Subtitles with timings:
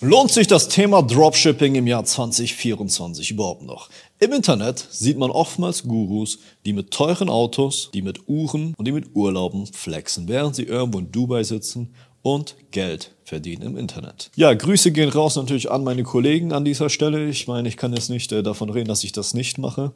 [0.00, 3.90] Lohnt sich das Thema Dropshipping im Jahr 2024 überhaupt noch?
[4.20, 8.92] Im Internet sieht man oftmals Gurus, die mit teuren Autos, die mit Uhren und die
[8.92, 14.30] mit Urlauben flexen, während sie irgendwo in Dubai sitzen und Geld verdienen im Internet.
[14.36, 17.28] Ja, Grüße gehen raus natürlich an meine Kollegen an dieser Stelle.
[17.28, 19.92] Ich meine, ich kann jetzt nicht äh, davon reden, dass ich das nicht mache.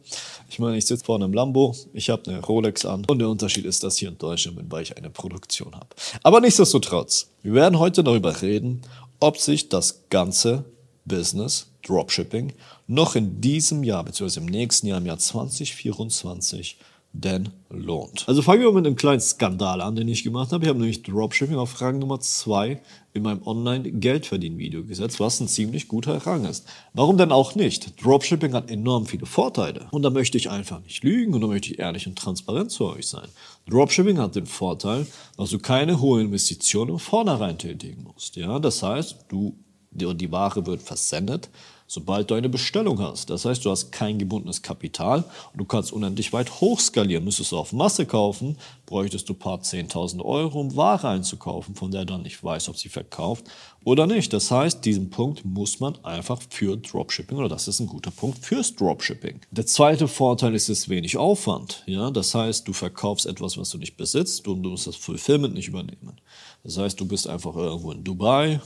[0.48, 3.64] Ich meine, ich sitze vor einem Lambo, ich habe eine Rolex an und der Unterschied
[3.64, 5.88] ist, dass hier in Deutschland bin, weil ich eine Produktion habe.
[6.22, 8.82] Aber nichtsdestotrotz, wir werden heute darüber reden,
[9.22, 10.64] ob sich das ganze
[11.04, 12.52] Business Dropshipping
[12.88, 14.40] noch in diesem Jahr bzw.
[14.40, 16.76] im nächsten Jahr, im Jahr 2024,
[17.14, 18.24] denn lohnt.
[18.26, 20.64] Also fangen wir mit einem kleinen Skandal an, den ich gemacht habe.
[20.64, 22.80] Ich habe nämlich Dropshipping auf Rang Nummer 2
[23.12, 26.66] in meinem Online-Geldverdienen-Video gesetzt, was ein ziemlich guter Rang ist.
[26.94, 28.02] Warum denn auch nicht?
[28.02, 29.88] Dropshipping hat enorm viele Vorteile.
[29.90, 32.86] Und da möchte ich einfach nicht lügen und da möchte ich ehrlich und transparent zu
[32.86, 33.28] euch sein.
[33.68, 38.36] Dropshipping hat den Vorteil, dass du keine hohe Investition im Vornherein tätigen musst.
[38.36, 39.54] Ja, das heißt, du,
[39.90, 41.50] die Ware wird versendet
[41.92, 43.28] sobald du eine Bestellung hast.
[43.28, 45.18] Das heißt, du hast kein gebundenes Kapital
[45.52, 47.22] und du kannst unendlich weit hochskalieren.
[47.22, 51.90] Müsstest du auf Masse kaufen, bräuchtest du ein paar 10.000 Euro, um Ware einzukaufen, von
[51.90, 53.44] der dann nicht weiß, ob sie verkauft
[53.84, 54.32] oder nicht.
[54.32, 58.38] Das heißt, diesen Punkt muss man einfach für Dropshipping oder das ist ein guter Punkt
[58.38, 59.40] fürs Dropshipping.
[59.50, 61.82] Der zweite Vorteil ist es wenig Aufwand.
[61.84, 65.52] Ja, das heißt, du verkaufst etwas, was du nicht besitzt und du musst das Fulfillment
[65.52, 66.18] nicht übernehmen.
[66.64, 68.60] Das heißt, du bist einfach irgendwo in Dubai,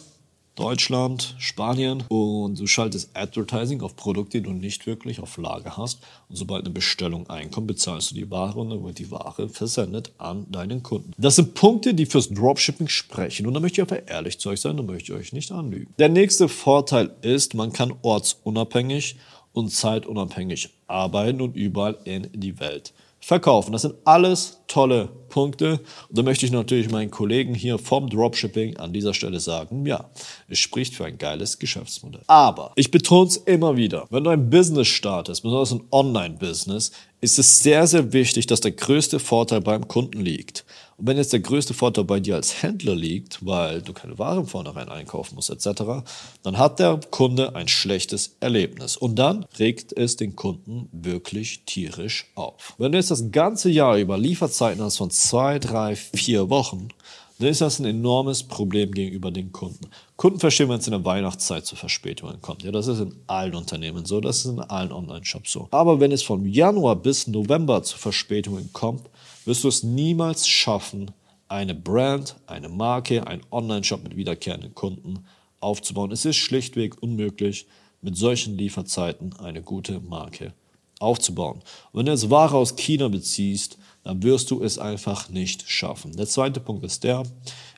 [0.57, 6.01] Deutschland, Spanien und du schaltest Advertising auf Produkte, die du nicht wirklich auf Lager hast.
[6.29, 10.13] Und sobald eine Bestellung einkommt, bezahlst du die Ware und dann wird die Ware versendet
[10.17, 11.13] an deinen Kunden.
[11.19, 13.47] Das sind Punkte, die fürs Dropshipping sprechen.
[13.47, 15.93] Und da möchte ich einfach ehrlich zu euch sein, da möchte ich euch nicht anlügen.
[15.99, 19.17] Der nächste Vorteil ist, man kann ortsunabhängig
[19.53, 22.95] und zeitunabhängig arbeiten und überall in die Welt
[23.27, 23.73] verkaufen.
[23.73, 25.81] Das sind alles tolle Punkte.
[26.09, 30.11] Und da möchte ich natürlich meinen Kollegen hier vom Dropshipping an dieser Stelle sagen, ja,
[30.49, 32.23] es spricht für ein geiles Geschäftsmodell.
[32.29, 36.93] Aber ich betone es immer wieder, wenn du ein Business startest, besonders ein Online-Business,
[37.27, 40.65] ist es sehr, sehr wichtig, dass der größte Vorteil beim Kunden liegt.
[40.97, 44.47] Und wenn jetzt der größte Vorteil bei dir als Händler liegt, weil du keine Waren
[44.47, 46.05] vornherein einkaufen musst etc.,
[46.45, 48.97] dann hat der Kunde ein schlechtes Erlebnis.
[48.97, 52.75] Und dann regt es den Kunden wirklich tierisch auf.
[52.79, 56.91] Wenn du jetzt das ganze Jahr über Lieferzeiten hast von zwei, drei, vier Wochen,
[57.39, 59.89] dann ist das ein enormes Problem gegenüber den Kunden.
[60.17, 62.63] Kunden verstehen, wenn es in der Weihnachtszeit zu Verspätungen kommt.
[62.63, 65.69] Ja, das ist in allen Unternehmen so, das ist in allen Online-Shops so.
[65.71, 69.03] Aber wenn es von Januar bis November zu Verspätungen kommt,
[69.45, 71.11] wirst du es niemals schaffen,
[71.49, 75.27] eine Brand, eine Marke, einen Online-Shop mit wiederkehrenden Kunden
[75.61, 76.13] aufzubauen.
[76.13, 77.67] Es ist schlichtweg unmöglich,
[78.03, 80.53] mit solchen Lieferzeiten eine gute Marke
[80.99, 81.59] aufzubauen.
[81.93, 86.17] Und wenn du jetzt Ware aus China beziehst, dann wirst du es einfach nicht schaffen.
[86.17, 87.25] Der zweite Punkt ist der,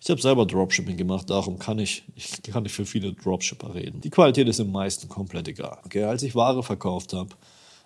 [0.02, 4.02] ich habe selber Dropshipping gemacht, darum kann ich, ich kann nicht für viele Dropshipper reden.
[4.02, 5.78] Die Qualität ist den meisten komplett egal.
[5.84, 7.30] Okay, als ich Ware verkauft habe,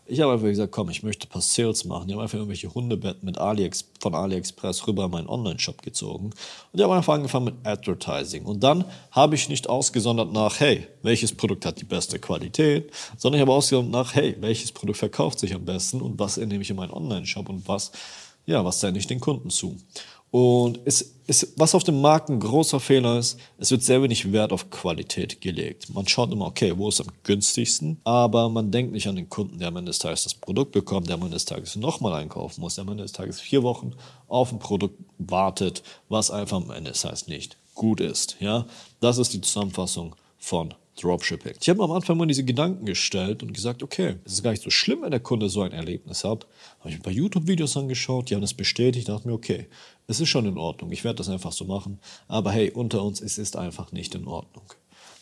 [0.06, 2.08] ich habe einfach gesagt, komm, ich möchte ein paar Sales machen.
[2.08, 6.26] Die haben einfach irgendwelche Hundebetten mit AliEx von AliExpress rüber in meinen Online-Shop gezogen.
[6.26, 6.34] Und
[6.78, 8.44] die haben einfach angefangen mit Advertising.
[8.44, 13.38] Und dann habe ich nicht ausgesondert nach, hey, welches Produkt hat die beste Qualität, sondern
[13.38, 16.70] ich habe ausgesondert nach, hey, welches Produkt verkauft sich am besten und was nehme ich
[16.70, 17.92] in meinen Online-Shop und was,
[18.44, 19.76] ja, was sende ich den Kunden zu.
[20.32, 24.32] Und es, es, was auf dem Markt ein großer Fehler ist, es wird sehr wenig
[24.32, 25.92] Wert auf Qualität gelegt.
[25.92, 29.58] Man schaut immer, okay, wo ist am günstigsten, aber man denkt nicht an den Kunden,
[29.58, 32.62] der am Ende des Tages das Produkt bekommt, der am Ende des Tages nochmal einkaufen
[32.62, 33.92] muss, der am Ende des Tages vier Wochen
[34.26, 38.36] auf ein Produkt wartet, was einfach am Ende des Tages nicht gut ist.
[38.40, 38.64] Ja,
[39.00, 41.54] das ist die Zusammenfassung von Dropshipping.
[41.60, 44.50] Ich habe mir am Anfang mal diese Gedanken gestellt und gesagt, okay, es ist gar
[44.50, 46.46] nicht so schlimm, wenn der Kunde so ein Erlebnis hat.
[46.80, 49.68] Habe ich ein paar YouTube-Videos angeschaut, die haben das bestätigt, dachte mir, okay,
[50.06, 51.98] es ist schon in Ordnung, ich werde das einfach so machen.
[52.28, 54.64] Aber hey, unter uns, es ist einfach nicht in Ordnung.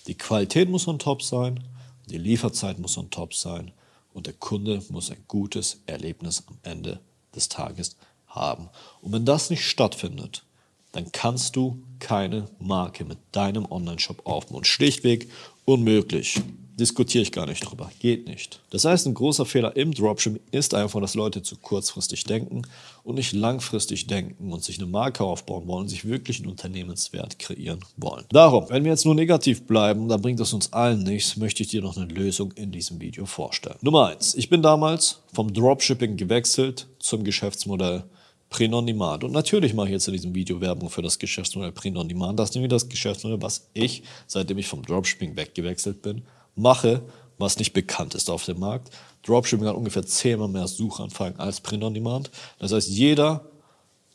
[0.06, 1.62] Die Qualität muss on top sein,
[2.06, 3.70] die Lieferzeit muss on top sein
[4.12, 7.00] und der Kunde muss ein gutes Erlebnis am Ende
[7.34, 8.68] des Tages haben.
[9.00, 10.44] Und wenn das nicht stattfindet,
[10.92, 14.64] dann kannst du keine Marke mit deinem Online-Shop aufbauen.
[14.64, 15.28] Schlichtweg
[15.64, 16.40] unmöglich.
[16.78, 17.92] Diskutiere ich gar nicht drüber.
[18.00, 18.60] Geht nicht.
[18.70, 22.62] Das heißt, ein großer Fehler im Dropshipping ist einfach, dass Leute zu kurzfristig denken
[23.04, 27.80] und nicht langfristig denken und sich eine Marke aufbauen wollen, sich wirklich einen Unternehmenswert kreieren
[27.98, 28.24] wollen.
[28.30, 31.68] Darum, wenn wir jetzt nur negativ bleiben, dann bringt das uns allen nichts, möchte ich
[31.68, 33.76] dir noch eine Lösung in diesem Video vorstellen.
[33.82, 38.04] Nummer eins: Ich bin damals vom Dropshipping gewechselt zum Geschäftsmodell
[38.50, 39.24] Print on Demand.
[39.24, 42.38] Und natürlich mache ich jetzt in diesem Video Werbung für das Geschäftsmodell Print on Demand.
[42.38, 46.22] Das ist nämlich das Geschäftsmodell, was ich, seitdem ich vom Dropshipping weggewechselt bin,
[46.56, 47.02] mache,
[47.38, 48.90] was nicht bekannt ist auf dem Markt.
[49.22, 52.30] Dropshipping hat ungefähr zehnmal mehr Suchanfragen als Print on Demand.
[52.58, 53.46] Das heißt, jeder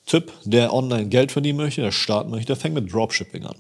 [0.05, 3.55] Typ, der online Geld verdienen möchte, der starten möchte, der fängt mit Dropshipping an.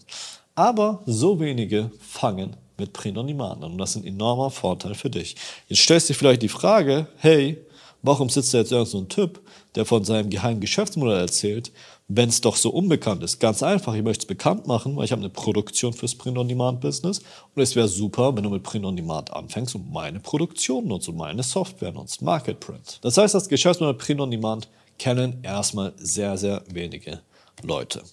[0.55, 3.71] Aber so wenige fangen mit Print on Demand an.
[3.71, 5.37] Und das ist ein enormer Vorteil für dich.
[5.69, 7.65] Jetzt stellst du dir vielleicht die Frage, hey,
[8.05, 9.41] warum sitzt da jetzt irgend so ein Typ,
[9.75, 11.71] der von seinem geheimen Geschäftsmodell erzählt,
[12.07, 13.39] wenn es doch so unbekannt ist?
[13.39, 17.19] Ganz einfach, ich möchte es bekannt machen, weil ich habe eine Produktion fürs Print-on-Demand-Business
[17.55, 21.43] und es wäre super, wenn du mit Print-on-Demand anfängst und meine Produktion nutzt und meine
[21.43, 22.99] Software nutzt, Market Print.
[23.01, 24.67] Das heißt, das Geschäftsmodell Print-on-Demand
[24.97, 27.21] kennen erstmal sehr, sehr wenige
[27.63, 28.03] Leute.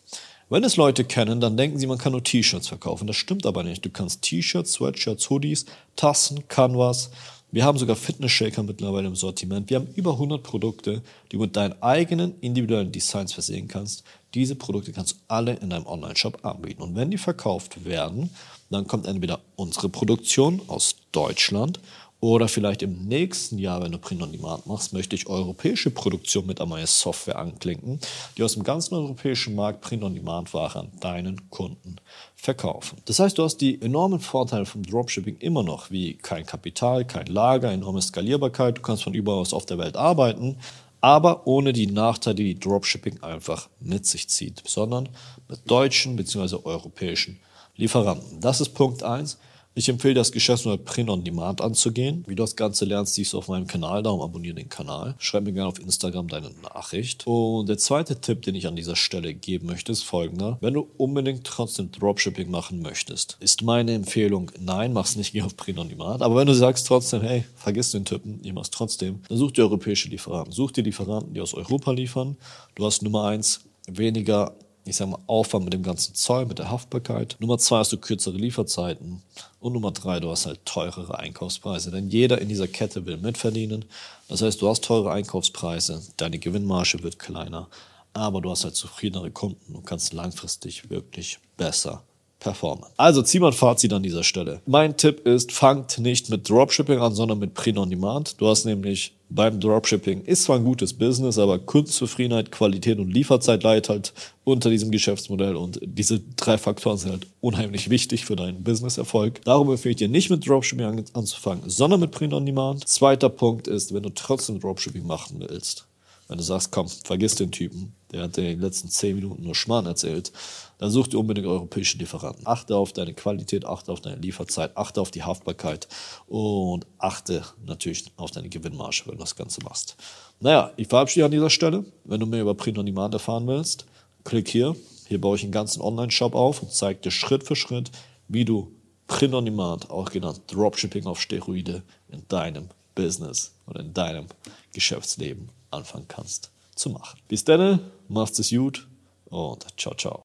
[0.53, 3.07] Wenn es Leute kennen, dann denken sie, man kann nur T-Shirts verkaufen.
[3.07, 3.83] Das stimmt aber nicht.
[3.87, 5.65] Du kannst T-Shirts, Sweatshirts, Hoodies,
[5.97, 7.11] Tassen, Canvas.
[7.55, 9.69] Wir haben sogar Fitness-Shaker mittlerweile im Sortiment.
[9.69, 14.05] Wir haben über 100 Produkte, die du mit deinen eigenen individuellen Designs versehen kannst.
[14.33, 16.81] Diese Produkte kannst du alle in deinem Online-Shop anbieten.
[16.81, 18.31] Und wenn die verkauft werden,
[18.71, 21.79] dann kommt entweder unsere Produktion aus Deutschland
[22.23, 26.47] oder vielleicht im nächsten Jahr, wenn du Print on Demand machst, möchte ich europäische Produktion
[26.47, 27.99] mit an Software anklinken,
[28.37, 31.97] die aus dem ganzen europäischen Markt Print on Demand Ware an deinen Kunden
[32.37, 32.99] verkaufen.
[33.07, 37.27] Das heißt, du hast die enormen Vorteile vom Dropshipping immer noch, wie kein Kapital, kein
[37.27, 40.59] Lager, enorme Skalierbarkeit, du kannst von überall aus auf der Welt arbeiten,
[41.01, 45.09] aber ohne die Nachteile, die Dropshipping einfach mit sich zieht, sondern
[45.49, 46.59] mit deutschen bzw.
[46.63, 47.41] europäischen
[47.75, 48.41] Lieferanten.
[48.41, 49.39] Das ist Punkt 1.
[49.75, 52.25] Ich empfehle das Geschäftsmodell Print on Demand anzugehen.
[52.27, 54.03] Wie du das Ganze lernst, siehst du auf meinem Kanal.
[54.03, 55.15] Darum abonniere den Kanal.
[55.17, 57.27] Schreib mir gerne auf Instagram deine Nachricht.
[57.27, 60.59] Und der zweite Tipp, den ich an dieser Stelle geben möchte, ist folgender.
[60.61, 65.57] Wenn du unbedingt trotzdem Dropshipping machen möchtest, ist meine Empfehlung, nein, mach's nicht, geh auf
[65.57, 66.21] Print on Demand.
[66.21, 69.63] Aber wenn du sagst trotzdem, hey, vergiss den Typen, ich mach's trotzdem, dann such dir
[69.63, 70.53] europäische Lieferanten.
[70.53, 72.37] Such dir Lieferanten, die aus Europa liefern.
[72.75, 74.55] Du hast Nummer eins weniger
[74.85, 77.37] ich sag mal, Aufwand mit dem ganzen Zoll, mit der Haftbarkeit.
[77.39, 79.23] Nummer zwei hast du kürzere Lieferzeiten.
[79.61, 81.91] Und Nummer drei, du hast halt teurere Einkaufspreise.
[81.91, 83.85] Denn jeder in dieser Kette will mitverdienen.
[84.29, 87.69] Das heißt, du hast teure Einkaufspreise, deine Gewinnmarge wird kleiner,
[88.13, 92.03] aber du hast halt zufriedenere Kunden und kannst langfristig wirklich besser
[92.43, 92.85] performen.
[92.97, 94.61] Also zieh mal ein Fazit an dieser Stelle.
[94.67, 98.41] Mein Tipp ist, fangt nicht mit Dropshipping an, sondern mit Print on Demand.
[98.41, 103.63] Du hast nämlich beim Dropshipping ist zwar ein gutes Business, aber Kundenzufriedenheit, Qualität und Lieferzeit
[103.63, 104.13] leidet halt
[104.45, 109.43] unter diesem Geschäftsmodell und diese drei Faktoren sind halt unheimlich wichtig für deinen Businesserfolg.
[109.45, 112.87] Darum empfehle ich dir nicht mit Dropshipping anzufangen, sondern mit Print on Demand.
[112.87, 115.87] Zweiter Punkt ist, wenn du trotzdem Dropshipping machen willst,
[116.29, 119.55] wenn du sagst, komm, vergiss den Typen, der hat in den letzten 10 Minuten nur
[119.55, 120.33] Schmarrn erzählt,
[120.79, 122.47] dann such dir unbedingt europäische Lieferanten.
[122.47, 125.89] Achte auf deine Qualität, achte auf deine Lieferzeit, achte auf die Haftbarkeit
[126.27, 129.97] und achte natürlich auf deine Gewinnmarge, wenn du das Ganze machst.
[130.41, 131.85] Naja, ich verabschiede an dieser Stelle.
[132.05, 133.87] Wenn du mehr über Print on Demand erfahren willst,
[134.25, 134.77] klick hier.
[135.07, 137.91] Hier baue ich einen ganzen Online-Shop auf und zeige dir Schritt für Schritt,
[138.29, 138.73] wie du
[139.07, 144.27] Print on Demand, auch genannt Dropshipping auf Steroide, in deinem Business oder in deinem
[144.73, 146.51] Geschäftsleben anfangen kannst
[146.83, 147.19] zu machen.
[147.29, 148.87] Bis dann, macht's es gut
[149.31, 150.21] und ciao, ciao.